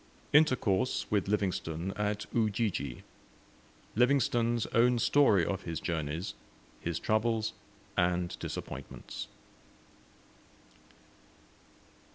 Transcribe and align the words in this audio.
INTERCOURSE 0.33 1.11
WITH 1.11 1.27
LIVINGSTONE 1.27 1.93
AT 1.95 2.25
UJIJI 2.33 3.03
LIVINGSTONE'S 3.95 4.65
OWN 4.73 4.97
STORY 4.97 5.45
OF 5.45 5.61
HIS 5.61 5.79
JOURNEYS, 5.79 6.33
HIS 6.79 6.97
TROUBLES, 6.97 7.53
AND 7.95 8.35
DISAPPOINTMENTS. 8.39 9.27